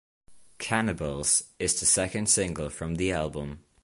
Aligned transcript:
"Cannibals" 0.57 1.43
is 1.59 1.79
the 1.79 1.85
second 1.85 2.27
single 2.27 2.71
from 2.71 2.95
the 2.95 3.11
album. 3.11 3.63